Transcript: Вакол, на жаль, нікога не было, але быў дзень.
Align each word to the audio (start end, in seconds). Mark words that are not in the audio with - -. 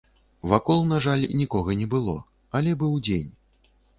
Вакол, 0.53 0.79
на 0.91 0.97
жаль, 1.07 1.25
нікога 1.41 1.75
не 1.83 1.85
было, 1.93 2.15
але 2.61 2.71
быў 2.85 2.97
дзень. 3.09 3.29